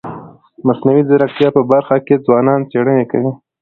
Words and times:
د 0.57 0.59
مصنوعي 0.67 1.03
ځیرکتیا 1.09 1.49
په 1.55 1.61
برخه 1.71 1.95
کي 2.05 2.15
ځوانان 2.25 2.59
څيړني 2.71 3.05
کوي. 3.11 3.31